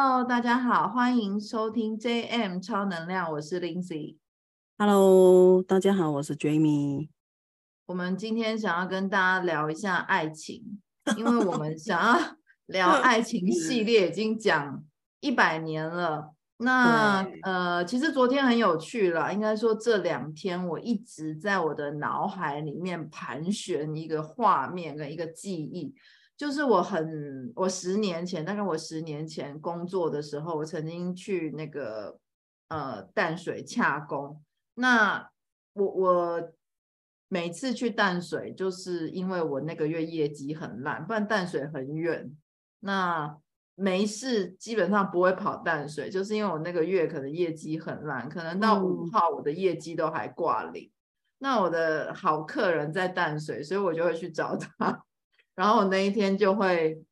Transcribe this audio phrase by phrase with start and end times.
[0.00, 4.16] Hello，大家好，欢迎收听 JM 超能量，我是 Lindsay。
[4.78, 7.08] Hello，大家好，我是 Jamie。
[7.86, 10.80] 我们今天想要跟大家聊一下爱情，
[11.16, 12.36] 因为我们 想要
[12.66, 14.84] 聊爱情系列已经讲
[15.18, 16.32] 一百年了。
[16.58, 25.92] 那呃，其实昨天很有趣了，应该说这两天我一直在我的脑海里面盘旋一个画面跟一个记忆。
[26.38, 32.16] 就是我很，我十年前，大概我十年前工作的时候，我曾经去那个
[32.68, 34.40] 呃淡水洽工。
[34.74, 35.28] 那
[35.72, 36.52] 我我
[37.26, 42.32] 每次去淡水，就是因为我那个月业绩很烂，不然淡水很远。
[42.78, 43.36] 那
[43.74, 50.84] 没事，基本上不会跑淡水，就是因为我那个月可能业绩很烂，可能到五号我的业绩都还挂零。
[50.84, 50.94] 嗯。
[51.38, 55.04] 那我的好客人在淡水，所以我就会去找他。
[55.58, 57.02] 然后我那一天就会，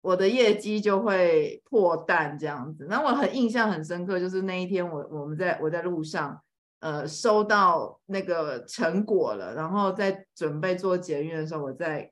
[0.00, 2.88] 我的业绩就会破蛋这样子。
[2.90, 6.42] 那我很印象很深刻，就是那一天我我们在我在路上，
[6.80, 12.10] 呃，收到那个成果了，然后在准备做捷运的时候，我在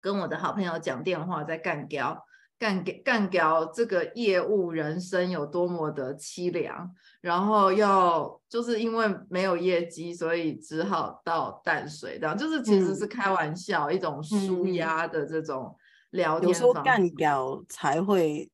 [0.00, 2.24] 跟我的好朋友讲电话，在干掉。
[2.64, 6.90] 干干掉这个业务人生有多么的凄凉，
[7.20, 15.76] 然后要就是因为没有业绩，所以只好到淡水这样，就是其实是开玩笑，嗯、一种舒压的这种
[16.12, 16.48] 聊天。
[16.48, 18.50] 有时候干掉才会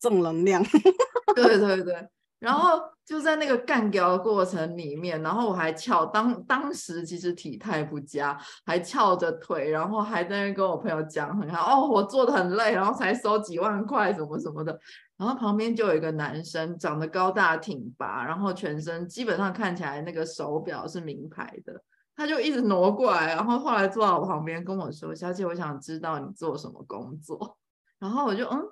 [0.00, 0.64] 正能量。
[1.36, 2.08] 对对对。
[2.38, 14.78] 然后就在那个干掉的过程里面，然后我还翘当当时其实体态不佳，还翘着腿，然后还在那跟我朋友讲很好哦，我做的很累，然后才收几万块什么什么的。
[15.18, 21.78] 然后旁边就有一个男生，长得高大挺拔，然后全身基本上看起来那个手表是名牌的，
[22.16, 27.58] 他就一直挪过来，然后后来坐到我旁边跟我说：“小姐，我想知道你做什么工作。”
[28.00, 28.62] 然后我就嗯。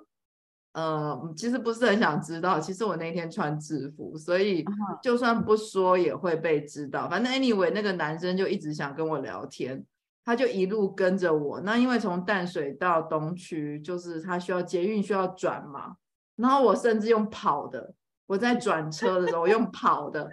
[0.73, 2.59] 呃，其实不是很想知道。
[2.59, 4.65] 其实我那天穿制服，所以
[5.01, 7.07] 就算不说也会被知道。
[7.07, 9.85] 反正 anyway，那个男生就一直想跟我聊天，
[10.25, 11.61] 他就一路跟着我。
[11.61, 15.95] 那因为从淡水到东区，就是他需要捷运需要转嘛，
[16.35, 17.93] 然后我甚至用跑的。
[18.25, 20.29] 我在转车的时候，我用跑的，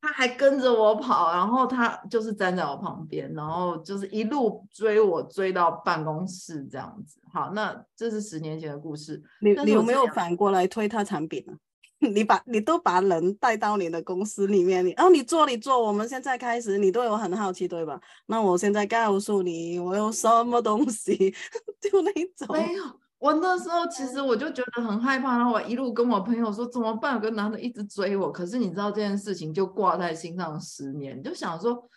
[0.00, 7.18] 他还跟着我跑，然后他就是站在我旁边，然后就是一路追我，追到办公室这样子。
[7.32, 9.22] 好，那这是十年前的故事。
[9.40, 11.54] 你你有没有反过来推他产品呢？
[11.98, 17.98] 你把你都把人带到你的公司里面，你哦，你做你做，我们现在开始，你对我很好奇对吧？
[18.26, 21.34] 那我现在告诉你，我有什么东西，
[21.80, 22.46] 就那种。
[22.50, 22.84] 没有。
[23.24, 27.14] 我那时候其实我就觉得很害怕，然后我一路跟我朋友说怎么办？
[27.14, 31.88] 有个男的一直追我，可是你知道这件事情就挂在心上十年，就想说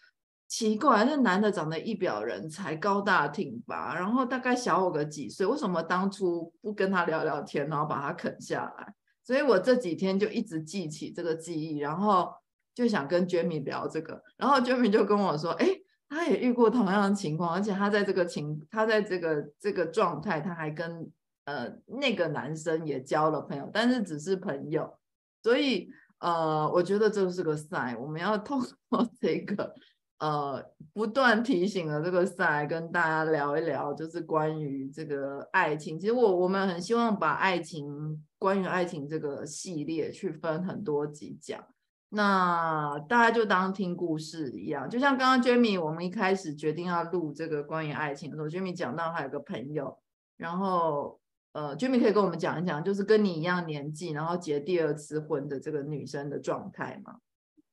[0.47, 8.93] 奇怪，那男的长得一表人才，高大挺拔，然后大概小我个几岁，为什么当初不跟他聊聊天，然后把他啃下来？
[9.21, 12.31] 所以我这几天就一直记起这个记忆，然后
[12.73, 15.67] 就想跟 Jamie 聊这个，然后 Jamie 就跟我说，哎，
[16.07, 21.11] 他也遇过同样的情况，而且他在这个情，他在这个这个状态，他还跟。
[21.47, 25.00] 呃，那个男生也交了朋友，但是只是朋友，
[25.41, 29.74] 所以呃，我觉得这是个赛我们要通过这个
[30.19, 35.97] 呃，不断提醒了这个赛跟大家聊一聊，就是关于这个爱情。
[35.97, 41.64] 其实我我们很希望把爱情，关于爱情这个系列去分很多集讲，
[42.09, 49.97] 那大家就当听故事一样，就像刚刚 Jamie，我们一开始决定要录这个关于爱情的时候，Jamie 讲到还有个朋友，
[50.35, 51.22] 然后。
[51.53, 57.19] 呃，Jimmy 可以跟我们讲一讲，就是跟你一样年纪，然后结第二次婚的这个女生的状态吗？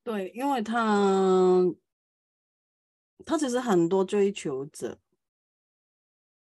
[0.03, 1.63] 对，因为她
[3.27, 4.99] 她其实很多追求者，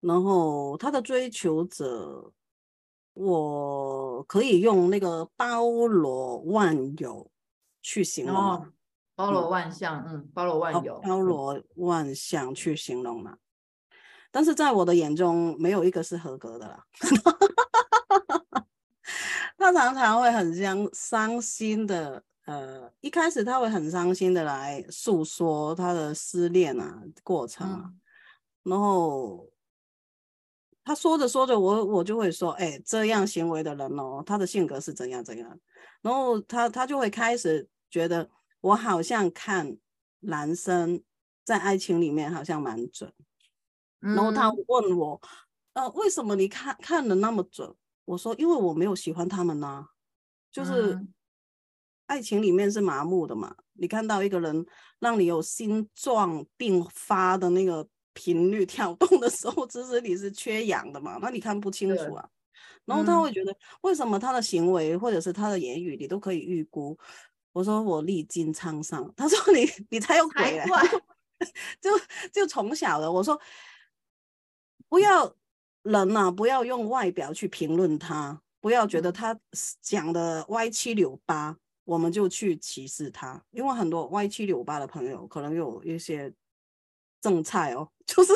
[0.02, 2.34] 然后她的追求者，
[3.14, 7.30] 我可以用那个包罗万有
[7.82, 8.74] 去形容，哦、
[9.16, 13.38] 包罗万象，嗯，嗯，包罗万有，包罗万象去形容嘛。
[14.32, 16.86] 但是在我的眼中，没有一个是合格的啦。
[19.58, 28.00] 他常常会很伤伤心的，呃，一开始他会很伤心的来诉说他的失恋啊过程啊，嗯、
[28.64, 29.48] 然后
[30.84, 35.60] 他说着说着，我我就会说，哎，这样行为的人哦，他的性格是怎样怎样，
[36.02, 38.28] 然后他他就会开始觉得
[38.62, 39.78] 我好像看
[40.22, 41.04] 男生
[41.44, 43.14] 在爱情里面好像蛮准。
[44.02, 45.22] 然后他问我，
[45.74, 47.74] 呃，为什么你看看的那么准？
[48.06, 49.88] 我说，因为我没有喜欢他们呐、啊，
[50.52, 51.00] 就是
[52.08, 53.56] 爱情里面是麻木的嘛。
[53.74, 54.66] 你看到一个人
[55.00, 62.28] 让你有心脏病发的那个频率 跳动的时候，其实你是缺氧的嘛，那你看不清楚啊。
[62.86, 66.98] 然后他会觉得为什么他的行为或者是他的言语你都可以预估？
[67.54, 70.66] 我说我历经沧桑，他说你你才有鬼嘞，
[71.80, 71.90] 就
[72.32, 73.40] 就从小的我说
[74.92, 75.34] 不要
[75.84, 79.40] 人呐、啊，不要用外表去评论他，不要觉得他
[79.80, 86.30] 讲的歪七扭八，我们就去歧视他，因为很多歪七扭八的朋友可能有一些
[87.22, 88.34] 正菜哦， 就是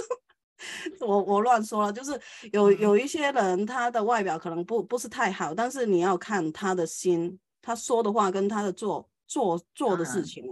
[1.02, 2.18] 我我乱说了，就是
[2.54, 7.38] 有有一些人他的外表可能不不是太好，但是你要看他的心。
[7.62, 10.46] 他说的话跟他的做做做的事情，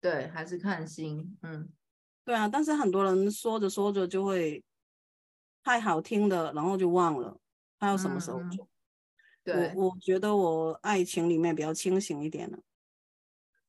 [0.00, 1.68] 对，还是看心，嗯，
[2.24, 2.46] 对啊。
[2.46, 4.64] 但是很多人说着说着就会
[5.66, 7.36] 太好听的，然后就忘了
[7.76, 8.64] 他要什么时候做。
[8.64, 8.68] 嗯、
[9.42, 12.56] 对，我我觉得我爱情里面比较清醒一点了，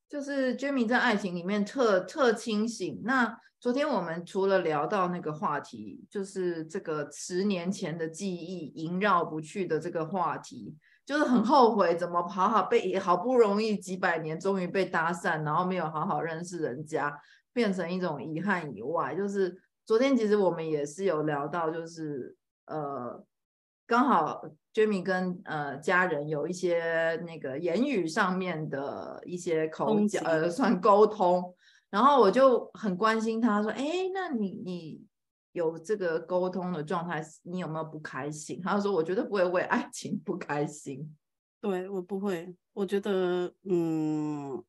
[0.08, 3.02] 就是 Jamie 在爱情里面特特清醒。
[3.02, 10.76] 那昨天我们除了聊到那个话题，就是这个十年前的记忆萦绕不去的这个话题。
[11.04, 17.12] 就是很后悔，怎么好好被好不容易几百年，终于被搭讪，然后没有好好认识人家，
[17.52, 22.36] 变成一种遗憾以外，就是昨天其实我们也是有聊到，就是
[22.66, 23.24] 呃，
[23.86, 24.44] 刚好
[24.74, 31.54] Jamie 跟呃家人有一些那个言语上面的一些口角，呃，算沟通，
[31.88, 35.08] 然后我就很关心他说，哎，那你你。
[35.52, 38.60] 有这个沟通的状态，你有没有不开心？
[38.62, 41.16] 他说：“我绝对不会为爱情不开心。”
[41.60, 44.62] 对，我不会，我觉得，嗯，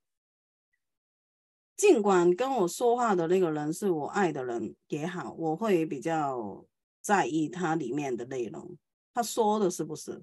[1.79, 6.65] 尽管跟我说话的那个人是我爱的人也好，我会比较
[6.99, 8.77] 在意他里面的内容，
[9.13, 10.21] 他说的是不是？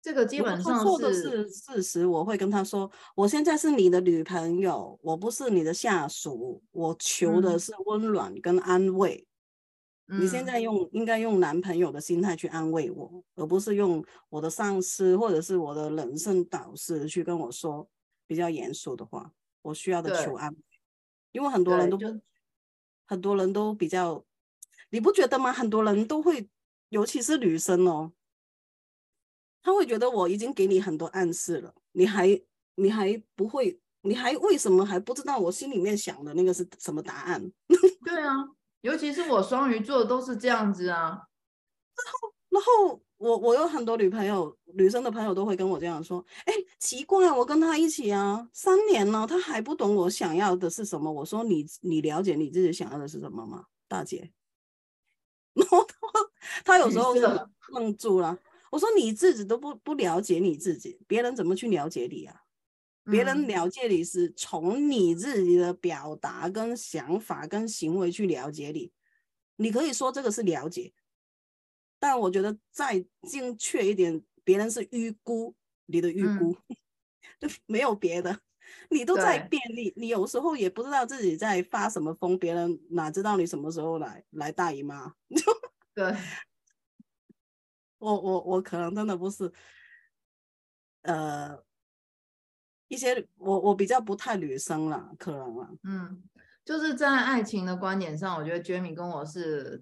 [0.00, 9.26] 这个基本上说的是事实，我会跟他说，我现在是你的女朋友，我不是你的下属，我求的是温暖跟安慰。
[10.06, 17.88] 嗯、你现在用应该用男朋友的心态去安慰我，而不是用我的上司或者是我的人生导师去跟我说
[18.32, 19.30] 比较严肃的话。
[19.60, 20.58] 我需要的求安慰，
[21.30, 21.98] 因为很多人都
[23.06, 24.24] 很多人都比较，
[24.90, 25.52] 你不觉得吗？
[25.52, 26.48] 很多人都会，
[26.88, 28.12] 尤其是女生哦。
[29.62, 32.42] 他会觉得我已经给你很多暗示了，你还
[32.74, 37.52] 你还不会，你还为什么还不知道我心里面想的那个是什么答案？
[38.04, 38.34] 对啊，
[38.80, 41.28] 尤其是我双鱼座都是这样子啊。
[42.52, 51.10] 然后，我我有很多女朋友，女生的朋友都会跟我这样说：哎，奇怪，我跟他一起啊，三年了，他还不懂我想要的是什么。
[51.10, 54.30] 我说你你了解你自己想要的是什么吗，大姐？
[55.54, 55.96] 然后他
[56.64, 57.22] 他有时候就
[57.72, 58.38] 愣住了。
[58.70, 62.36] 我说你自己都不不了解你自己，别人怎么去了解你啊？
[63.10, 68.92] 别人了解你是从你自己的表达、跟想法、跟行为去了解你。
[69.56, 70.92] 你可以说这个是了解，
[72.02, 75.54] 但我觉得再精确一点，别人是预估
[75.86, 76.52] 你的预估，
[77.38, 78.40] 就、嗯、没有别的。
[78.90, 85.14] 你都在变，你你有时候也不知道自己在发什么疯，别人哪知道你什么时候来来大姨妈？
[85.94, 86.12] 对。
[87.98, 89.52] 我我我可能真的不是，
[91.02, 91.56] 呃，
[92.88, 96.20] 一些我我比较不太女生了，可能啊，嗯，
[96.64, 99.80] 就是在爱情的观点上，我觉得 Jamie 跟我是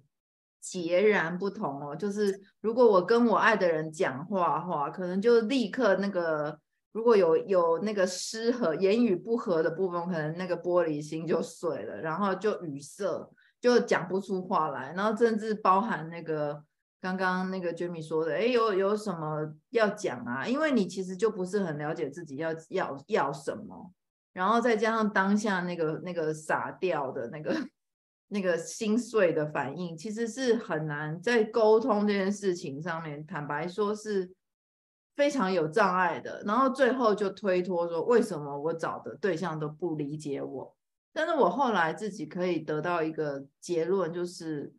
[0.61, 1.93] 截然不同哦。
[1.93, 6.57] 就是如果我跟我爱的人讲话的话，可能就立刻那个
[6.93, 16.63] 如果有有那个失和言语不合的部分，可能那个玻璃心就碎了，然后就语塞，就讲不出话来，然后甚至包含那个。
[17.03, 20.47] 刚刚那个 Jamie 说的，哎，有有什么要讲啊？
[20.47, 23.91] 因为你其实就不是很了解自己要要要什么，
[24.33, 27.55] 然后再加上当下那个那个傻掉的那个
[28.31, 34.31] 那个心碎的反应，其实是很难在沟通这件事情上面，坦白说是
[35.15, 36.41] 非常有障碍的。
[36.45, 40.75] 然后最后就推脱说，为什么我找的对象都不理解我？
[41.13, 44.73] 但是我后来自己可以得到一个结论，就是。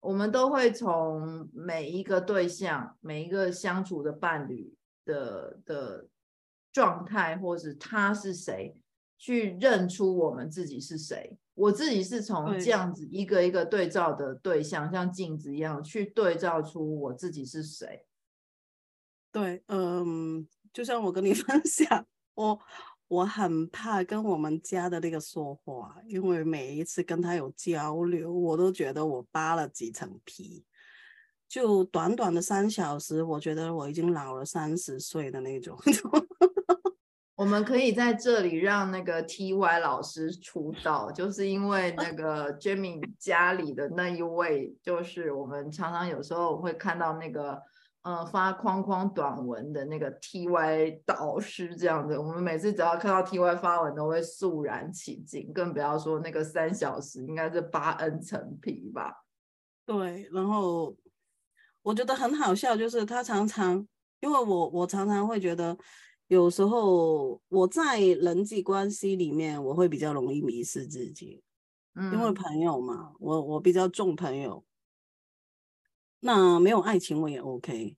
[0.00, 4.72] 我们都会从每一个对象、每一个相处的伴侣
[5.04, 6.06] 的的
[6.72, 8.76] 状态，或是他是谁，
[9.18, 11.36] 去认出我们自己是谁。
[11.58, 18.06] 我自己是从这样子一个一个对照的对象，像镜子一样去对照出我自己是谁。
[19.32, 22.58] 对，嗯，就像我跟你 分享，我。
[23.08, 30.66] 我很怕跟我们家的那个说话，因为每一次跟他有交流，我都觉得我扒了几层皮。
[31.48, 35.74] 就短短的三小时，我觉得我已经老了三十岁的那种。
[37.38, 47.62] 我们可以在这里让那个 TY 老师出道，就是因为那个 Jemmy 家里的那一位，就是我们常常有时候会看到那个，
[48.02, 52.18] 呃，发框框短文的那个 TY 导师这样子。
[52.18, 59.14] 我们每次只要看到 TY 发文，都会肃然起敬，更不要说那个三小时，应该是八 N 层皮吧？
[59.86, 60.92] 对，然后
[61.82, 63.86] 我觉得很好笑，就是他常常，
[64.18, 65.78] 因为我我常常会觉得。
[66.28, 71.42] 有时候我在人际关系里面，我会比较容易迷失自己，
[71.94, 74.64] 嗯，因为朋友嘛，我我比较重朋友，
[76.20, 77.96] 那没有爱情我也 OK。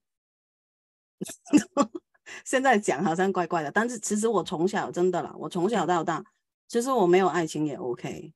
[2.45, 6.23] 现在讲好像怪怪的，但是其实我从小真的啦，我从小到大，
[6.67, 8.33] 其实我没有爱情也 OK。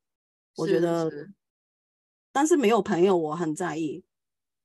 [0.58, 1.34] 我觉得，是是，
[2.34, 4.04] 但是没有朋友我很在意，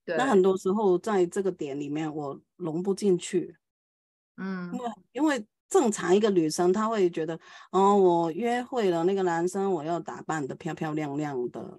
[0.07, 3.57] 那很多时候在这个点里面我融不进去。
[4.43, 7.39] 嗯，因为因为正常一个女生，她会觉得，
[7.71, 11.79] 哦，我约会了那个男生，我要打扮的漂漂亮亮的，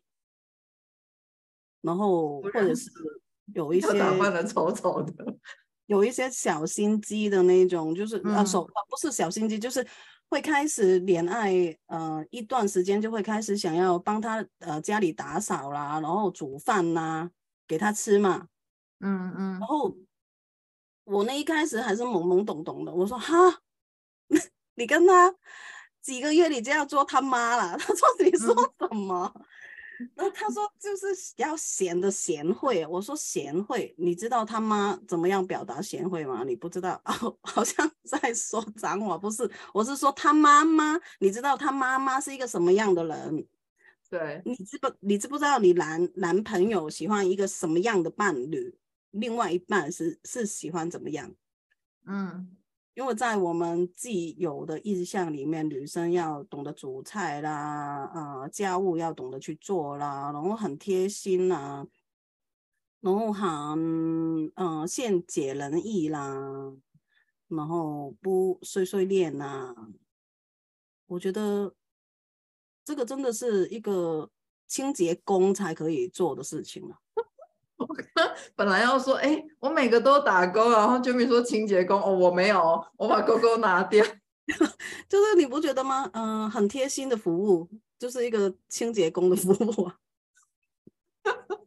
[1.82, 2.90] 然后或者是
[3.56, 5.14] 有一些打扮的丑丑的，
[5.88, 9.86] 有一些小心机的那种，就是、嗯、啊手不是小心机，就是
[10.30, 11.52] 会开始恋爱，
[11.88, 17.28] 呃，一段时间就会开始想要帮他呃家里打扫啦，然后煮饭呐，
[17.68, 18.48] 给他吃嘛，
[19.00, 19.98] 嗯嗯，然后。
[21.04, 23.62] 我那一开始还是懵懵懂懂的，我说哈，
[24.76, 25.34] 你跟他
[26.02, 27.78] 几个月你就要做他妈了？
[27.80, 29.34] 他说你说什么？
[30.16, 31.06] 那、嗯、他说就是
[31.36, 32.84] 要显得贤惠。
[32.88, 36.44] 我说贤惠，你知道他妈怎么样表达贤惠吗？
[36.44, 39.48] 你不知道哦， 好像在说脏话，不是？
[39.74, 43.48] 我是说他妈妈，你知道他妈妈是一个什么样的人？
[44.10, 44.92] 对，你知不？
[45.02, 48.76] 你知不知道你男男朋友喜欢一个什么样的伴侣？
[49.12, 51.34] 另外一半是是喜欢怎么样？
[52.06, 52.58] 嗯，
[52.94, 61.86] 因为在我们既有的印象里面，女生要懂得煮菜啦，呃，家务要懂得去做啦，然后很贴心啦，
[63.02, 66.74] 然后很嗯善解人意啦，
[67.48, 69.76] 然后不碎碎念啦。
[71.08, 71.76] 我觉得
[72.84, 74.32] 这个真的是一个
[74.68, 76.98] 清洁工才可以做的事情啊。
[77.92, 77.96] 我
[78.56, 84.04] 本来要说，哎、欸，我每个都打勾，然后 Jemmy 说清洁工，哦，我没有，我把勾勾拿掉。
[85.08, 86.10] 就是你不觉得吗？
[86.14, 87.70] 嗯、呃，很贴心的服务，
[88.00, 89.98] 就是一个清洁工的服务啊。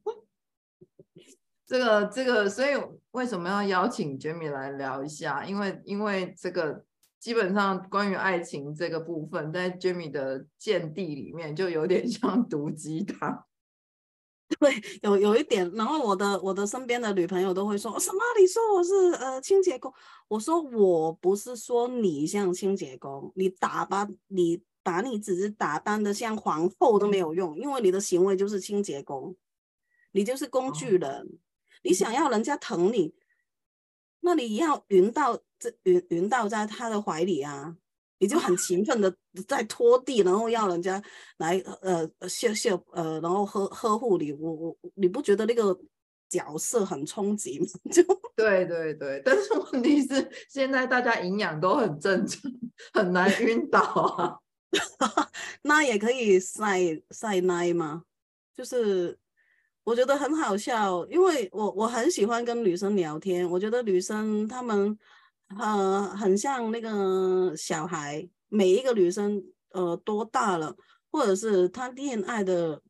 [1.67, 2.71] 这个这个，所以
[3.13, 5.45] 为什么要邀请 Jemmy 来聊一下？
[5.45, 6.85] 因为因为这个
[7.19, 13.45] 基本上关于爱情这个部分，在 Jemmy 的见地里面，就有点像毒鸡汤。
[14.61, 18.19] 对，有有一点，然后我的我的身边的女朋友都会说什么？
[18.39, 19.93] 你说我是呃清洁工？
[20.29, 29.35] 我说我不是说你像清洁工，你打扮你把你只是打扮的像皇后都没有用，因为你的行为就是清洁工，
[30.13, 31.11] 你就是工具人。
[31.11, 31.27] 哦、
[31.83, 33.15] 你想要人家疼你，
[34.21, 37.77] 那你要晕到这晕晕到在他的怀里啊。
[38.19, 39.15] 你就很勤奋的
[39.47, 41.03] 在拖地，然后要人家
[41.39, 44.33] 来呃谢谢呃，然后呵呵护你。
[44.33, 45.77] 我我你不觉得那个
[46.29, 47.67] 角色很冲击吗？
[47.93, 48.03] 就
[48.37, 52.41] 对对对，但是问题是现在大家营养都很正常，
[52.93, 54.39] 很难晕倒啊。
[55.63, 56.81] 那也可以晒
[57.11, 58.05] 晒奶吗？
[58.55, 59.19] 就是
[59.85, 64.97] 我觉得很好笑，因为我我很喜欢跟女生聊天，我觉得女生她们。
[65.59, 70.75] 呃，很像那个小孩，每一个女生，呃，多大了，
[71.11, 72.83] 或者是她恋爱的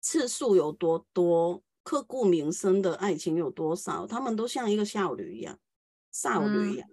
[0.00, 5.58] 次数有多多，刻骨铭心的爱情有多少，他们都像一个少女一样，
[6.12, 6.88] 少女一样。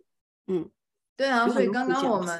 [0.47, 0.71] 嗯，嗯
[1.17, 2.39] 对啊，所以刚刚我们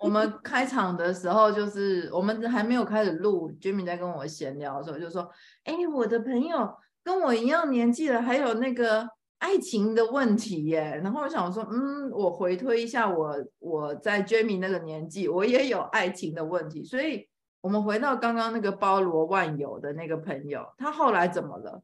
[0.00, 5.30] 我们开场的时候，就是我们还没有开始录，Jimmy 在跟我闲聊的时候就说
[5.64, 9.08] ：“哎，我的朋友跟我一样年纪的，还有那个。”
[9.40, 17.26] 爱情的问题耶，然后我想说，嗯，我回推一下我，我在 Jamie 那个年纪，我也有爱情的问题，所以
[17.62, 21.82] 我们回到刚刚那个包罗万有的那个朋友，他后来怎么了？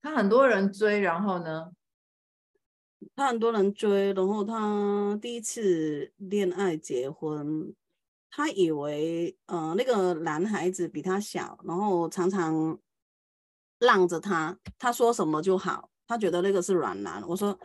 [0.00, 1.70] 他很多人追，然后呢？
[3.14, 7.74] 他很多人追，然后他第一次恋爱结婚，
[8.30, 12.78] 他以为呃那个男孩子比他小，然后常常
[13.78, 15.90] 让着他，他说什么就好。
[16.06, 17.58] 他觉得那个是软男，我说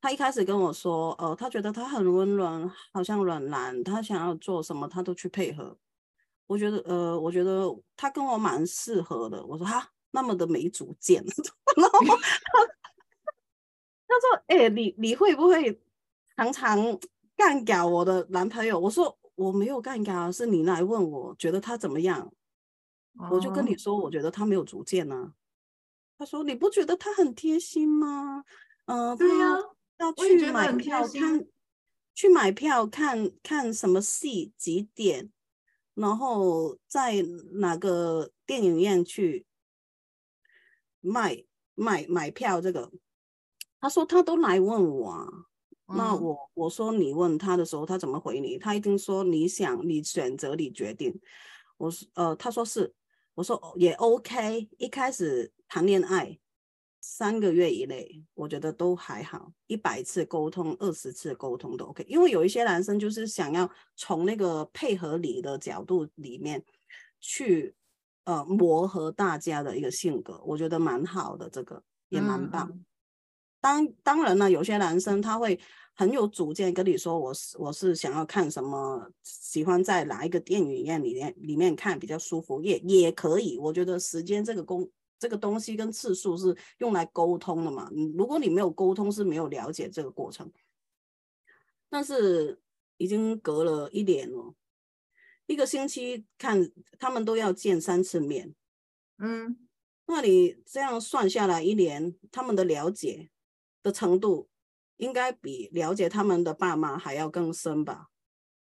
[0.00, 5.76] 他一开始跟我说，呃，他觉得他很温暖，好像软男，他想要做什么他都去配合。
[6.46, 7.66] 我觉得，呃，我觉得
[7.96, 9.44] 他跟我蛮适合的。
[9.44, 11.22] 我说哈，那么的没主见。
[11.76, 12.16] 然后他
[14.06, 15.78] 他说，哎、欸，你你会不会
[16.36, 16.98] 常常
[17.36, 18.78] 干掉我的男朋友。
[18.78, 22.32] 我说我没有干掉，是你来问我觉得他怎么样，
[23.18, 25.32] 哦、我就跟你说，我觉得他没有主见呢、啊。
[26.18, 28.44] 他说你不觉得他很贴心吗？
[28.86, 29.60] 嗯、呃，对呀、啊，
[29.98, 31.46] 要去买票看，
[32.12, 35.30] 去买票看看什么戏几点，
[35.94, 37.22] 然后在
[37.52, 39.46] 哪个电影院去
[41.00, 41.44] 卖
[41.74, 42.90] 卖买票这个。
[43.80, 45.28] 他说他都来问我啊，
[45.86, 48.58] 嗯、那我我说你问他的时候，他怎么回你？
[48.58, 51.20] 他一定说你想你选择你决定。
[51.76, 52.92] 我说呃，他说是，
[53.34, 54.68] 我说也 OK。
[54.78, 56.38] 一开始谈恋爱
[57.00, 62.04] 三个月以内，我觉得都还好，一百次沟通、二十次沟通都 OK。
[62.08, 66.64] 因为有一些男生就是想要从那个配合你的角度里面
[67.20, 67.74] 去
[68.24, 72.68] 呃磨合大家的一个性格，我觉得蛮好的，这个也蛮棒。
[72.72, 72.84] 嗯
[73.60, 75.58] 当当然了，有些男生他会
[75.96, 83.58] 很有主见，跟你说我是我是想要看什么，喜欢在哪一个电影院里面里面看比较舒服，也也可以。
[83.58, 87.90] 我觉得时间这个工这个东西跟次数是用来沟通的嘛。
[88.16, 90.52] 如果你没有沟通，是没有了解这个过程。
[91.88, 92.60] 但是
[92.96, 94.54] 已经隔了一年了，
[95.46, 98.54] 一个星期看他们都要见三次面，
[99.18, 99.68] 嗯，
[100.06, 103.30] 那你这样算下来一年，他们的了解。
[103.80, 104.50] 的程度
[104.96, 108.08] 应该比了解他们的爸妈还要更深吧？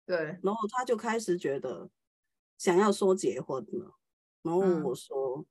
[0.06, 1.90] 对，然后他就开始觉得
[2.58, 3.96] 想要说结婚了。
[4.44, 5.46] 然后我说，嗯、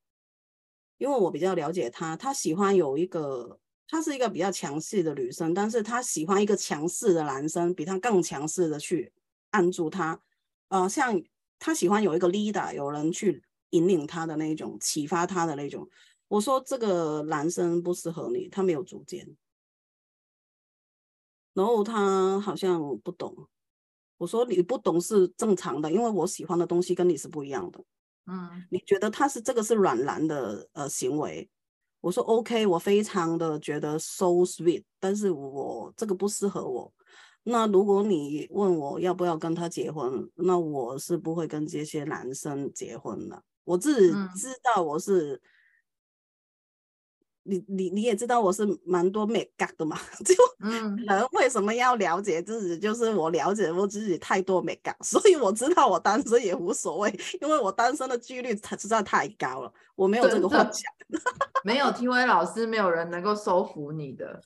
[0.99, 3.59] 因为我比较了解他，他喜欢有一个，
[3.89, 9.13] 他是一个比较强势的女生，但是他喜欢一个强势的男生，比他更强势的去
[9.51, 10.21] 按住他。
[10.69, 11.21] 呃，像
[11.59, 15.89] 他喜欢有一个 leader，有人去引领他的那种，启发他的那种。
[16.29, 19.37] 我说这个男生不适合你，他没有主见。
[21.53, 23.49] 然后他好像不懂，
[24.19, 27.85] 我说你不懂是正常的，因为我喜欢的东西跟你是不一样的。
[28.27, 31.49] 嗯，你觉得他是这个是软男的呃行为？
[32.01, 36.93] 我说 OK，我非常的觉得 so sweet，但是我这个不适合我。
[37.45, 43.43] 那如果你问我要不要跟他结婚，那我是不会跟这些男生结婚的。
[43.65, 45.41] 我自己知道我是。
[47.47, 50.35] 嗯你你你也知道我是蛮多美感的嘛， 就
[51.07, 52.79] 人为什么要了解自己？
[52.79, 60.91] 就是我了解我自己太多美感， 所以我知道我单身也无所谓，因为我单身的几率实在太高了，我没有这个幻想。
[61.65, 64.41] 没有 T V 老师，没有人能够收服你的，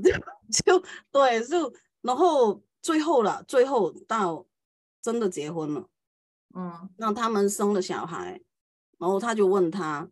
[0.00, 4.46] 就就对，就然后最后了，最后到
[5.02, 5.84] 真的结婚了，
[6.54, 8.40] 嗯，那他们生了小孩，
[8.98, 10.08] 然后他就问他。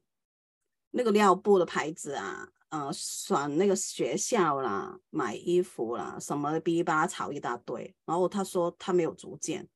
[0.91, 7.95] 那个尿布的牌子啊，呃，选那个学校啦，买衣服啦，什么的，哔哩吧啦吵一大堆。
[8.05, 9.69] 然后他说他没有主见，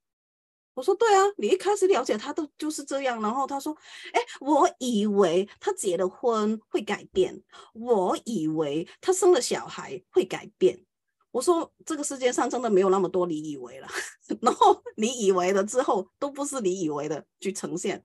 [0.74, 3.20] 我说对啊，你一开始了解他都就是这样。
[3.22, 3.76] 然后他说，
[4.12, 7.40] 哎，我以为他结了婚会改变，
[7.74, 10.84] 我以为他生了小孩会改变。
[11.30, 13.88] 我说这个世界上真的没有那么多你以为了，
[14.40, 18.02] 然后你以为的之后都不是你以为的去呈现。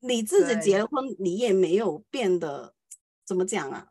[0.00, 2.74] 你自己结了婚，你也没有变得
[3.24, 3.88] 怎么讲啊？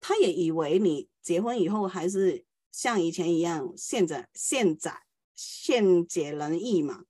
[0.00, 5.02] 他也以为你结婚以后还是像以前一样，现在现在
[5.34, 7.04] 现解人意嘛？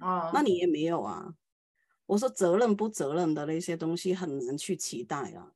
[0.00, 1.34] 哦，那你也没有啊。
[2.06, 5.52] 我说责任不责任的那些东西很难去期待啊。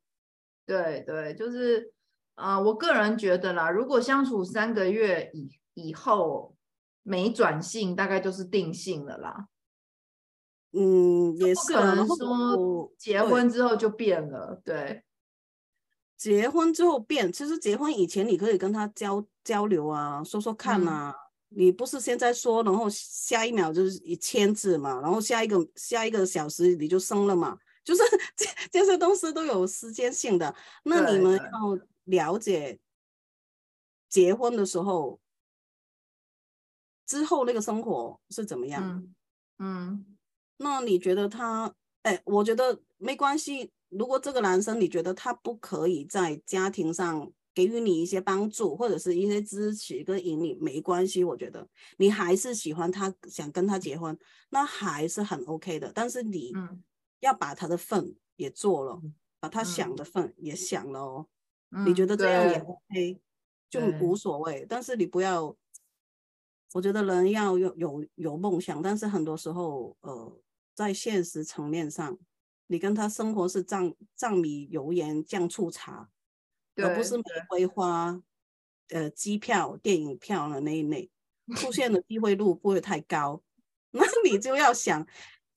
[0.67, 1.93] 对对，就是
[2.35, 6.55] 啊、呃，我个人觉得啦，如果相处三个月以以后
[7.03, 9.49] 没转性，大概就是定性了啦。
[10.75, 15.05] 嗯，也是可能说结婚之后就变了，对，对，
[16.17, 17.31] 结婚之后变。
[17.31, 21.11] 其实结婚以前你可以跟他交交流啊，说说看啊。
[21.11, 21.15] 嗯、
[21.51, 28.03] 你不是现在说，然后下一秒就是一签字嘛，然后下一个下一个小时你就生了嘛，就是
[28.35, 30.55] 这这些东西都有时间性的。
[30.85, 32.81] 那你们要了解
[34.09, 35.21] 结婚的时候
[37.05, 38.83] 之后那个生活是怎么样？
[38.91, 39.15] 嗯。
[39.59, 40.07] 嗯
[40.63, 41.75] 那你觉得他？
[42.03, 43.71] 哎，我觉得没关系。
[43.91, 51.23] 如果这个男生你觉得他不可以在家庭上给予你一些帮助，或者是一些支持跟引领，没关系。
[51.23, 51.65] 我觉得
[51.99, 54.19] 你还是喜欢他，想跟他结婚，
[54.51, 55.93] 那还是很 OK 的。
[55.95, 56.53] 但是你
[57.21, 61.27] 要把他的份也做了，嗯、把他想的份也想了哦。
[61.71, 63.21] 嗯、你觉得这样也 OK，对
[63.71, 64.67] 就无所谓。
[64.69, 65.55] 但是你不要，
[66.73, 70.37] 我觉得人要有有有梦想，但是很多时候，呃。
[70.75, 72.19] 在现实层面上，
[72.67, 76.11] 你跟他生活是藏藏米油盐酱醋茶，
[76.77, 78.23] 而不是玫瑰花、
[78.89, 81.11] 呃机票、电影票的那一类。
[81.57, 83.43] 出现的机会率不会太高。
[83.91, 85.07] 那你就要想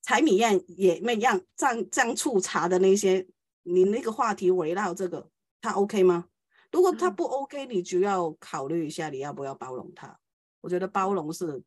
[0.01, 3.25] 柴米样也那样酱酱醋茶的那些，
[3.63, 5.29] 你那个话题围绕这个，
[5.61, 6.27] 他 OK 吗？
[6.71, 10.19] 如果他不 OK，你就要考虑一下你要不要包容他。
[10.59, 11.63] 我觉得包容是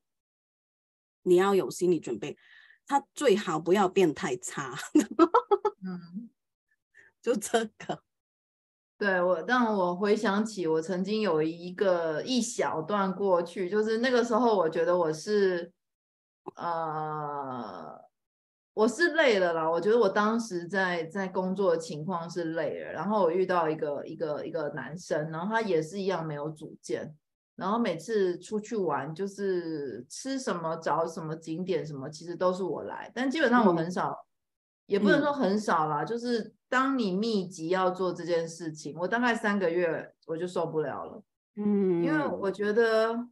[1.22, 2.36] 你要有心理准备，
[2.88, 4.74] 他最好不要变太差。
[5.84, 6.30] 嗯，
[7.22, 8.02] 就这个。
[8.96, 15.72] 对我，让我回想起我曾经有一个一小段过去，就是那个时候，我觉得我是，
[16.56, 17.96] 呃，
[18.74, 19.70] 我是累了啦。
[19.70, 27.14] 我觉得我当时在在工作的情况是累了，然后我遇到一个一个一个男生，然后他也是一样没有主见，
[27.58, 34.24] 然后每次出去玩就是吃什么找什么景点什么，其实都是我来，但基本上我很少，嗯、
[34.86, 36.54] 也不能说很少啦，就是。
[36.70, 41.22] 当你密集要做这件事情，我大概三个月我就受不了了。
[41.56, 43.26] 嗯，因为我觉得，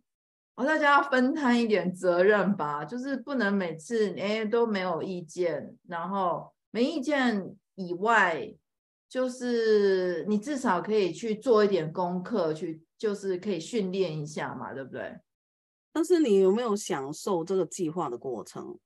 [0.54, 8.54] 我大家要分摊一点责任吧，就是不能每次哎都没有意见，然后没意见以外，
[9.08, 15.18] 就是你至少可以去做一点功课，去就是可以训练一下嘛，对不对？
[15.92, 18.78] 但是你有没有享受这个计划的过程？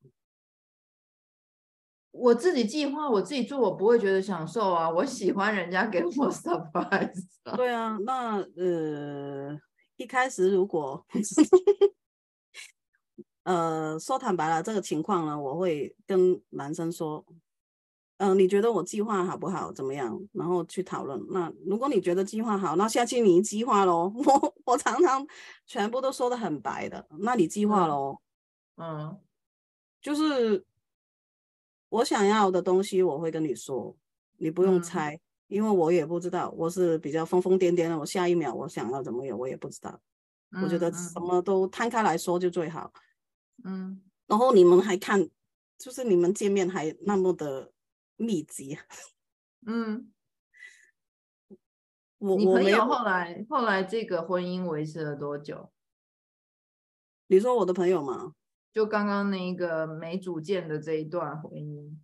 [2.12, 4.90] 我自己计划，我自己做，我不会觉得享受啊。
[4.90, 7.24] 我喜欢人家给我 surprise。
[7.56, 9.58] 对啊，那呃，
[9.96, 11.06] 一开始如果
[13.44, 17.24] 呃说坦白了这个情况呢，我会跟男生说，
[18.20, 19.72] 嗯、呃，你觉得我计划好不好？
[19.72, 20.20] 怎么样？
[20.32, 21.18] 然后去讨论。
[21.30, 24.12] 那如果你觉得计划好，那下期你计划喽。
[24.14, 25.26] 我我常常
[25.66, 28.18] 全部都说的很白的，那你计划喽。
[28.76, 29.18] 嗯，
[30.02, 30.64] 就是。
[31.92, 33.92] 我想要的东西，我会跟你说，
[34.36, 40.00] 你不用猜，嗯、因为我也不知道，我是比较疯疯癫癫的，我下一秒我想要怎么样，我也不知道。
[40.52, 42.92] 嗯、我觉得什么都摊开来说就最好。
[43.64, 45.28] 嗯，然后你们还看，
[45.78, 47.72] 就是你们见面还那么的
[48.20, 48.78] 密集。
[49.66, 50.12] 嗯，
[52.18, 55.72] 我你朋友后来后来这个婚姻维持了多久？
[57.28, 58.34] 你说我的朋友吗？
[58.72, 61.96] 就刚刚那个没主见的这一段婚姻，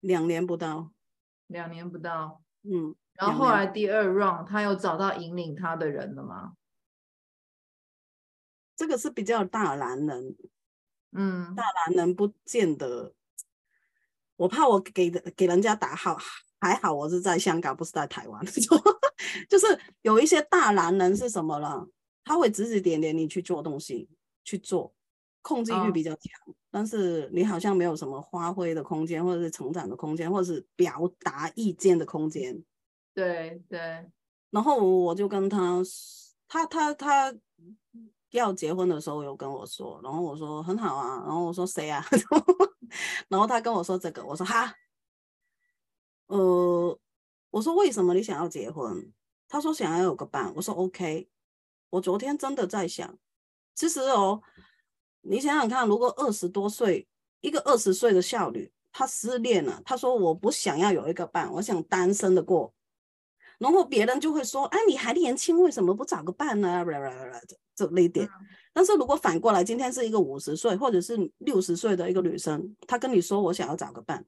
[0.00, 0.92] 两年不到，
[1.48, 6.54] 两年不到，嗯，然后后来第二 round 他有找到引领他的人了吗？
[8.76, 10.36] 这个是比较大男人，
[11.10, 13.12] 嗯，大男人不见得，
[14.38, 16.16] 我怕我给给人家打好，
[16.60, 18.42] 还好我是在香港，不是在台湾，
[19.50, 21.86] 就是有一些大男人是什么了，
[22.24, 24.08] 他会指指点点你去做东西，
[24.44, 24.94] 去做。
[25.40, 32.62] 控制欲比较强，哦，但是你好像没有什么发挥的空间，或者是成长的空间，或者是表达意见的空间。
[33.14, 33.80] 对对。
[34.50, 35.80] 然后我就跟他，
[36.48, 37.34] 他他他
[38.32, 42.04] 要结婚的时候有跟我说，然后我说很好啊，然后我说谁啊？
[43.28, 44.74] 然后他跟我说这个，我说哈，
[46.26, 46.98] 呃，
[47.50, 49.12] 我说为什么你想要结婚？
[49.48, 50.52] 他说想要有个伴。
[50.56, 51.28] 我说 OK。
[51.90, 53.18] 我昨天真的在想，
[53.74, 54.42] 其实哦。
[55.22, 57.08] 你想想看，如果二十多岁
[57.40, 62.72] 一个二十岁的少女，她失恋了，她说我不想要有一个伴，我想单身的过，
[63.58, 66.84] 然后别人就会说，哎，你还年轻，为什么不找个伴呢？
[67.74, 68.28] 这这一点。
[68.78, 74.24] 但是如果反过来，今天是一个五十岁或者是六十岁的一个女生，她跟你说我想要找个伴，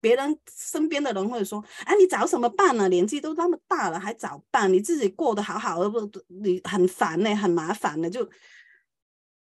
[0.00, 2.88] 别人身边的人会说，哎，你找什么伴呢？
[2.88, 6.10] 年纪都那么大了还找伴，你自己过得好好的不？
[6.28, 8.26] 你很烦呢，很麻烦的就。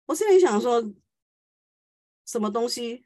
[0.06, 0.82] 我心里想说，
[2.24, 3.04] 什么东西？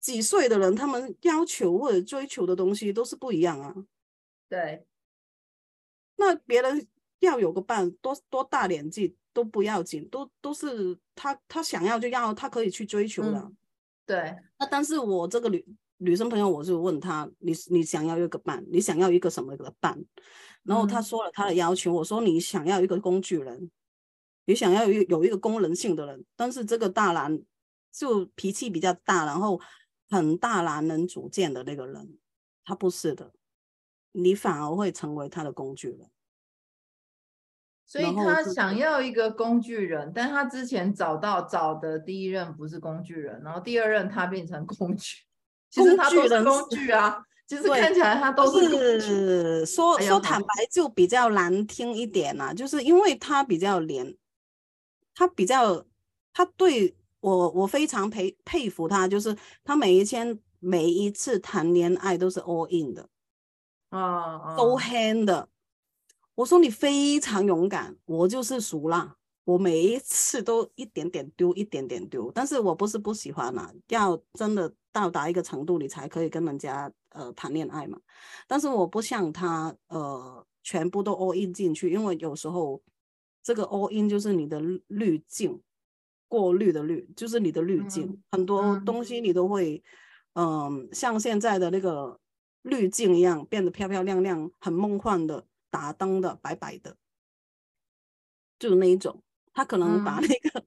[0.00, 3.72] 几岁的人，他们要求或者追求的东西都是不一样啊。
[4.48, 4.84] 对。
[6.16, 6.88] 那别人
[7.20, 13.38] 要有个伴，多多大年纪都不要紧，都都是他他想要就要，他可以去追求的。
[13.38, 13.56] 嗯。
[14.04, 14.36] 对。
[14.58, 15.64] 那但是我这个女
[15.98, 19.98] 女生朋友，我就问他，你你想要一个伴，你想要一个什么的伴？
[20.62, 23.70] 然后他说了他的要求，我说你想要一个工具人。
[24.48, 27.36] 你想要有有一个功能性的人，但是这个大男
[27.90, 29.60] 就脾气比较大，然后
[30.08, 32.16] 很大男人主见的那个人，
[32.64, 33.32] 他不是的，
[34.12, 36.08] 你反而会成为他的工具人。
[37.86, 45.18] 所以他想要一个工具人，但他之前找到找的第一任不是工具人，然后第二任他变成工具，
[45.70, 54.16] 其实他都是工具啊，其实看起来他都是，是说说坦白就比较难听一点啊，就是因为他比较连。
[55.18, 55.82] 他比较，
[56.34, 63.08] 他对我我非常佩佩服他，就是他每一天每一次谈恋爱都是 all in 的，
[63.88, 65.48] 啊，都 hand 的。
[66.36, 72.30] 我说你非常勇敢，我就是俗啦，我每一次都一点点丢，一点点丢。
[72.30, 77.98] 但是我不是不喜欢嘛，要真的到达一个程度，你才可以跟人家呃谈恋爱嘛。
[78.46, 82.82] 但是我不像他呃全部都 all in 进去，因为有时候
[83.42, 85.58] 这个 all in 就是你的滤镜，
[86.28, 89.82] 过滤的滤就是你的滤镜，嗯、很多东西你都会
[90.34, 92.20] 嗯、呃、像现在的那个
[92.60, 95.46] 滤镜一样变得漂漂亮亮，很梦幻的，
[95.76, 96.96] 打灯的，白白的，
[98.58, 99.22] 就是那一种。
[99.52, 100.60] 他可能把那个、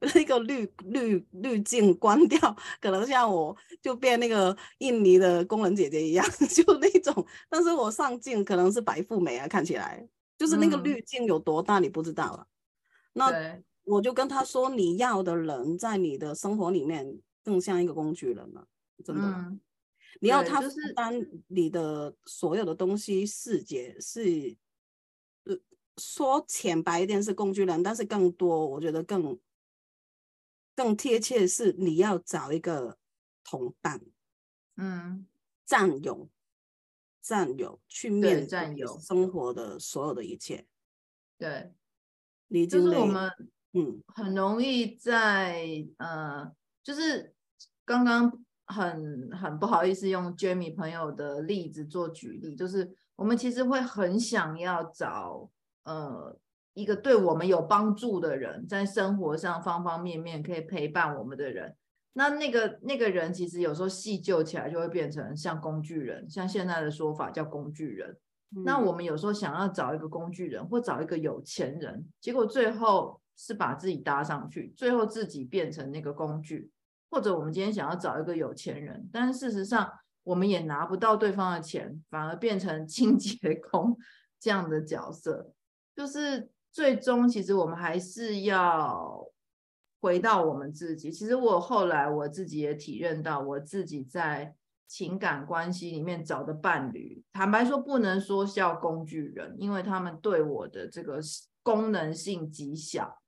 [0.00, 7.24] 嗯、那个 滤滤滤镜关掉，可能像我就变那个印尼的工人姐姐一样， 就那种。
[7.48, 10.04] 但是我上镜可能是白富美啊，看起来
[10.36, 12.46] 就是那个滤镜有多大，你不知道啊。
[12.46, 12.48] 嗯、
[13.14, 18.66] 那我就跟他说，你要的人在你的生活里面更像一个工具人了，
[19.04, 19.22] 真的。
[19.22, 19.60] 嗯、
[20.20, 21.14] 你要他负担
[21.48, 24.56] 你的所有的东西，细节是。
[25.98, 29.38] 说浅白一点是工具人，但是更多我觉得更
[30.74, 32.98] 更贴切是你要找一个
[33.44, 34.00] 同伴，
[34.76, 35.26] 嗯，
[35.66, 36.30] 战友，
[37.20, 40.66] 战友去面对生活的所有的一切。
[41.36, 41.74] 对，
[42.48, 43.30] 你就是我们
[43.72, 46.50] 嗯很容易在呃，
[46.82, 47.34] 就是
[47.84, 55.50] 刚刚很很不好意思用 Jamie 朋友的例子做举例，就是我们其实会很想要找。
[55.84, 56.38] 呃，
[56.74, 61.74] 一个对我们有帮助的人，在生活上方方面面可以陪伴我们的人，
[62.12, 68.16] 那那个那个人其实有时候细究起来就会变成像工具人，像现在的说法叫工具人。
[68.56, 68.62] 嗯。
[68.64, 76.70] 那我们有时候想要找一个工具人，或找一个有钱人，结果最后是把自己搭上去，最后自己变成那个工具。
[77.12, 79.92] 或者我们今天想要找一个有钱人，但是事实上
[80.24, 83.36] 我们也拿不到对方的钱，反而变成清洁
[83.70, 83.94] 工
[84.40, 85.52] 这样的角色。
[85.94, 89.28] 就是最终，其实我们还是要
[90.00, 91.12] 回到我们自己。
[91.12, 94.54] 其实我后来我自己也体认到，我自己在
[94.88, 101.20] 情感关系里面找的伴侣，坦白说不能说叫工具人，因为他们对我的这个
[101.62, 103.21] 功能性极小。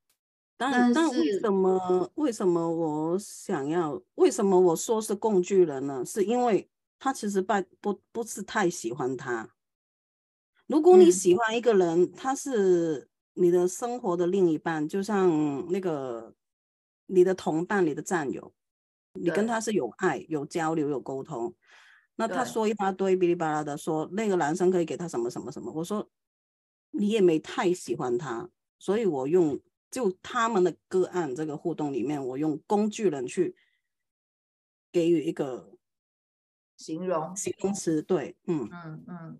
[0.56, 4.00] 但是，但为什么为什么我想要？
[4.14, 6.04] 为什么我说是工具人呢？
[6.04, 9.50] 是因为他其实不不不是太喜欢他。
[10.66, 16.34] 如果你喜欢一个人，嗯，他是你的生活的另一半，就像那个
[17.06, 18.52] 你的同伴、你的战友，
[19.12, 21.54] 你跟他是有爱、有交流、有沟通。
[22.16, 26.08] 那他说一大堆哔哩吧啦的，说那个男生可以给他什么什么什么，我说
[26.92, 29.60] 你也没太喜欢他，所以我用
[29.94, 33.54] 就他们的个案这个互动里面，我用工具人去
[34.90, 35.78] 给予一个
[36.76, 39.38] 形容形容词，对，嗯嗯嗯。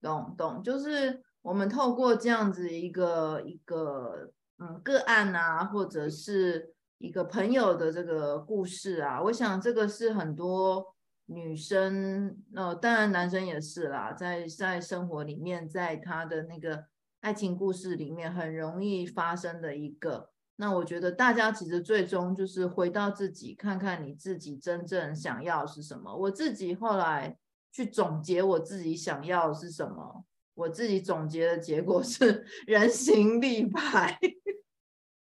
[0.00, 16.84] 懂懂，就是我们透过这样子一个一个嗯个案啊，或者是一个朋友的这个故事啊，我想这个是很多女生，呃，当然男生也是啦，在在生活里面，在他的那个
[17.20, 20.30] 爱情故事里面，很容易发生的一个。
[20.56, 26.16] 那我觉得大家其实最终就是回到自己，看看你自己真正想要是什么。
[26.16, 27.38] 我自己后来。
[27.72, 30.24] 去总结我自己想要是什么，
[30.54, 34.18] 我自己总结的结果是 人形立牌。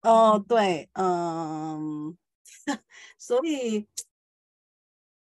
[0.01, 2.15] 哦，对，嗯，
[3.17, 3.87] 所以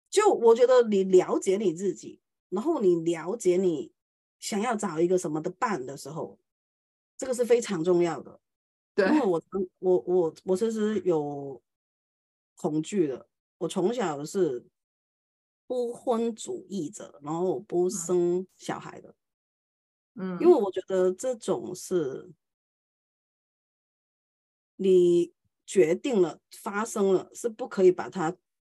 [0.09, 3.91] 就我觉得你了解你自己，然后你了解你
[4.39, 6.39] 想要找一个什么的伴的时候，
[7.21, 8.39] 这个是非常重要的。
[8.95, 9.39] 对，因为我
[9.77, 11.61] 我我我其实有
[12.55, 13.27] 恐惧的，
[13.59, 14.65] 我从小是。
[15.67, 19.15] 不婚主义者，然后不生小孩的，
[20.15, 22.29] 嗯，因为我觉得这种是
[24.75, 25.33] 你
[25.65, 28.35] 决定了发生了，是不可以把它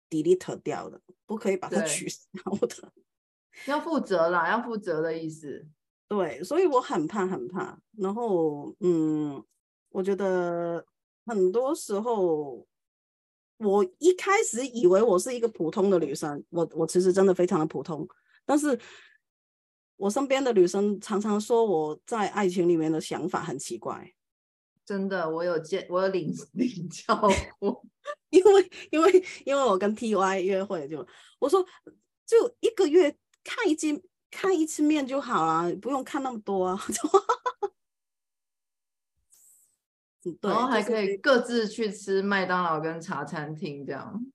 [0.07, 2.19] delete 掉的，不可以把它取消
[2.67, 2.93] 的，
[3.65, 5.67] 要负责啦，要负责的意思。
[6.07, 9.43] 对，所以我很怕很怕，然后嗯，
[9.89, 10.85] 我觉得
[11.25, 12.67] 很多时候。
[13.57, 18.05] 我一开始以为我是一个普通的女生，我我其实真的非常的普通，
[18.45, 18.77] 但是
[19.95, 24.11] 我身边的女生常常说我在爱情里面的想法很奇怪。
[24.83, 27.15] 真的，我有见，我有领 领教
[27.59, 27.85] 过，
[28.31, 31.07] 因为因为因为我跟 TY 约会就
[31.39, 31.65] 我说
[32.25, 33.87] 就一个月看一次
[34.33, 36.79] 看一次面就好了，不用看那么多啊。
[40.41, 44.25] 然后还可以各自去吃麦当劳跟茶餐厅这样。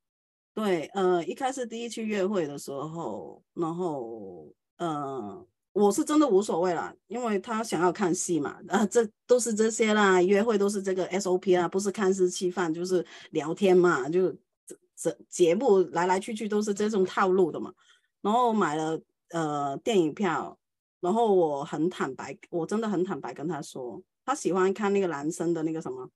[0.55, 14.31] 对，呃，一开始第一次约会的时候，然后，呃，我是真的无所谓啦，因为他想要看戏嘛，啊，这都是这些啦，约会都是这个 SOP 啊，不是看似吃饭就是聊天嘛，就
[14.67, 17.73] 这这节目来来去去都是这种套路的嘛。
[18.21, 20.59] 然后买了呃电影票，
[21.01, 26.11] 然后我很坦白，我真的很坦白跟他说，他喜欢看那个男生的那个什么，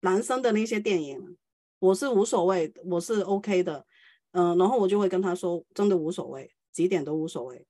[0.00, 1.36] 男生的那些电影，
[1.78, 3.86] 我是无所谓，我是 OK 的，
[4.32, 7.66] 嗯、然后我就会跟他说，真的无所谓，几点都无所谓。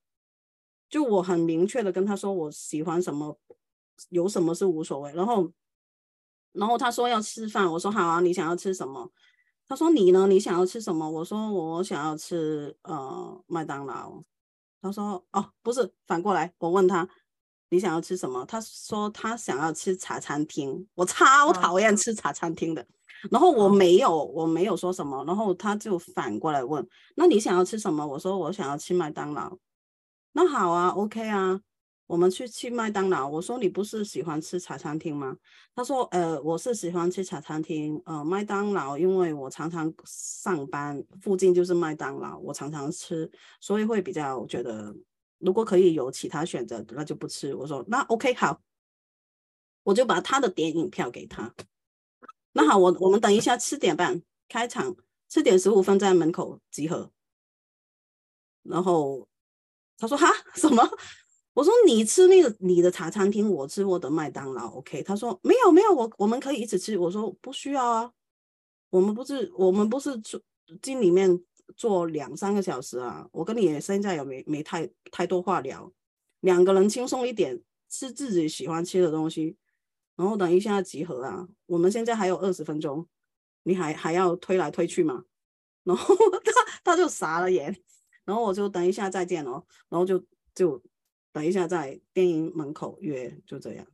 [0.88, 3.38] 就我很明确的跟他说我喜欢什么，
[4.10, 5.12] 有什么是无所谓。
[5.12, 5.50] 然后，
[6.52, 9.10] 然后他说要吃饭，我说好啊，你想要吃什么？
[9.66, 10.26] 他说你呢？
[10.26, 11.08] 你想要吃什么？
[11.10, 14.22] 我说我想要吃呃麦当劳。
[14.82, 17.08] 他说哦，不是，反过来，我问他
[17.70, 18.44] 你想要吃什么？
[18.44, 20.86] 他说他想要吃茶餐厅。
[20.94, 22.82] 我超讨厌吃茶餐厅的。
[22.82, 22.88] 嗯、
[23.32, 28.06] 然后我没有我没有说什么，然后他就反过来问，那你想要吃什么？
[28.06, 29.56] 我说我想要吃麦当劳。
[30.32, 31.58] 那好啊，OK 啊，
[32.06, 33.26] 我们去吃麦当劳。
[33.26, 35.36] 我说你不是喜欢吃茶餐厅吗？
[35.74, 44.94] 他说，呃，我是喜欢吃茶餐厅，呃，麦当劳，因为我常常上班附近就是麦当劳，我常常吃，所以会比较觉得，
[45.38, 47.54] 如果可以有其他选择，那就不吃。
[47.54, 48.60] 我说那 OK 好，
[49.82, 51.54] 我就把他的电影票给他。
[52.52, 54.94] 那好，我我们等一下七点半开场，
[55.28, 57.10] 七点十五分在门口集合，
[58.62, 59.26] 然后。
[59.96, 60.82] 他说哈 什么？
[61.54, 65.02] 我说你吃那个你的茶餐厅，我吃我的麦当劳，OK？
[65.04, 66.98] 他说没有没有，我我们可以一起吃。
[66.98, 68.12] 我说不需要啊，
[68.90, 70.40] 我们不是我们不是坐
[70.82, 71.40] 进里面
[71.76, 73.28] 坐两三个小时啊。
[73.30, 75.90] 我跟你现在也没没太太多话聊，
[76.40, 79.56] 两个人轻松一点，吃自己喜欢吃的东西，
[80.16, 81.46] 然后等一下集合啊。
[81.66, 83.06] 我们现在还有二十分钟，
[83.62, 85.24] 你还还要推来推去吗？
[85.84, 87.80] 然后他他就傻了眼。
[88.24, 90.18] 然后我就等一下再见哦，然后就
[90.54, 90.82] 就
[91.34, 93.84] 等一下在电影门口约，就这样。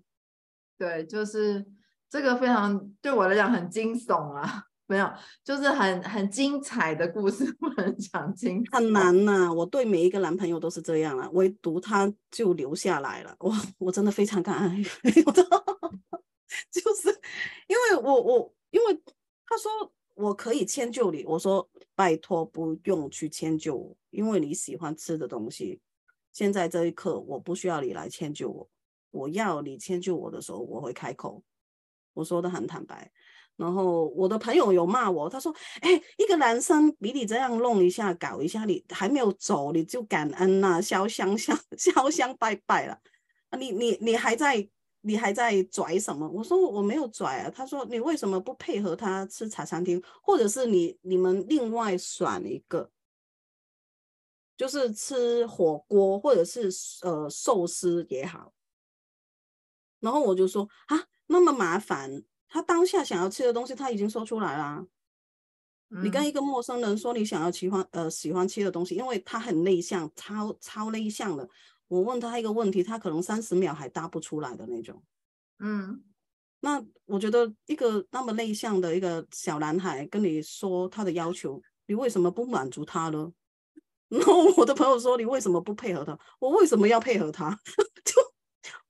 [0.77, 1.65] 对，就是
[2.11, 5.11] 这个非常对我来讲很惊悚啊， 没有，
[5.43, 8.77] 就是很很精彩的故事， 不能讲精彩。
[8.77, 14.83] 很难呐、啊，我对每一个男朋友都是这样啊，唯独他就留下来了，哇，我真的非常感恩，
[16.71, 17.09] 就是
[17.67, 19.03] 因为我我因为
[19.47, 19.91] 他说。
[20.17, 25.81] 我可以迁就你，我说拜托不用去迁就我，因为你喜欢吃的东西，
[26.33, 28.69] 现在这一刻我不需要你来迁就我，
[29.11, 31.43] 我要你迁就我的时候我会开口，
[32.15, 33.11] 我说的很坦白。
[33.57, 42.99] 然后我的朋友有骂我，他说：“哎，一个男生比你这样弄一下搞一下，你还没有走你就感恩呐，烧香香烧香拜拜了，
[43.59, 44.69] 你你你还在。”
[45.03, 46.29] 你还在拽什么？
[46.29, 47.49] 我说我没有拽啊。
[47.49, 52.91] 他说，你为什么不配合他吃茶餐厅，或者是你你们另外选一个，
[54.61, 56.69] 就是吃火锅或者是
[57.01, 58.53] 呃寿司也好。
[60.01, 62.23] 然后我就说啊，那么麻烦。
[62.47, 64.85] 他当下想要吃的东西他已经说出来啦。
[65.89, 71.49] 嗯、你跟一个陌生人说你想要喜欢呃喜欢吃的东西，因为他很内向，超超内向的。
[71.89, 75.03] 我问他一个问题，他可能三十秒还答不出来的那种。
[75.61, 76.05] 嗯，
[76.61, 83.33] 那我觉得一个那么内向的一个小男孩跟你说他的要求，你为什么不满足他呢？
[84.11, 86.19] 然后我的朋友说，你为什么不配合他？
[86.39, 87.51] 我为什么要配合他？
[88.05, 88.21] 就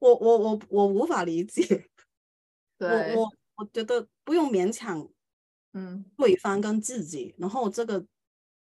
[0.01, 1.89] 我我我我无法理解。
[2.77, 5.09] 对，我我我觉得不用勉强，
[5.75, 8.05] 嗯，对方跟自己，然后这个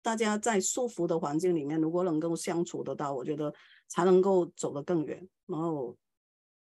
[0.02, 3.54] 大家在舒服的环境里面，如果能够相处得到，我觉得。
[3.88, 5.28] 才能够走得更远。
[5.46, 5.96] 然后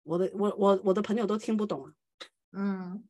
[0.04, 1.92] 我的我我我的朋友都听不懂啊。
[2.52, 3.04] 嗯，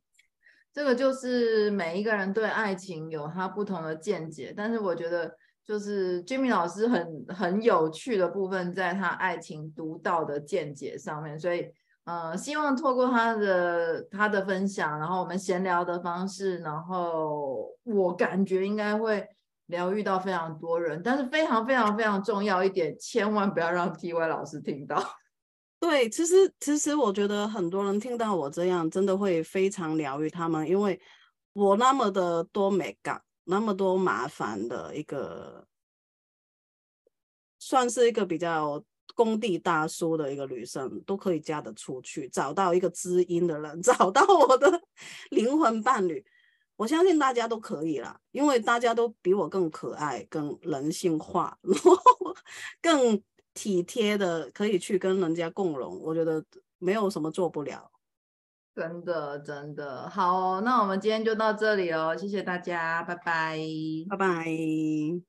[0.72, 5.36] 这个就是每一个人对爱情有他不同的见解，但是我觉得
[5.70, 11.72] 就是 Jimmy 老师很很有趣的部分在他爱情独到的见解上面，所以
[12.06, 19.28] 呃，希望透过他的他的分享，然后我们闲聊的方式，然后我感觉应该会。
[19.70, 25.00] 疗愈到非常多人，但是非常非常非常重要一点，千万不要让 TY 老师听到。
[25.80, 31.00] 对，其实其实我觉得很多人听到我这样，真的会非常疗愈他们，因为
[31.54, 35.68] 我那么的多美感，那么多麻烦的一个，
[37.58, 38.84] 算是一个比较
[39.16, 44.80] 工地大叔的一个女生，都可以嫁得出去，找到一个知音的人， 找到我的
[45.32, 46.24] 灵魂伴侣。
[46.76, 51.98] 我相信大家都可以啦，因为大家都比我更可爱、更人性化， 然后
[52.80, 53.20] 更
[53.56, 56.00] 体贴的，可以去跟人家共融。
[56.04, 56.46] 我觉得
[56.78, 57.92] 没有什么做不了，
[58.76, 60.62] 真的真的好。
[60.62, 63.58] 那我们今天就到这里哦，谢谢大家，拜拜，
[64.10, 65.29] 拜拜。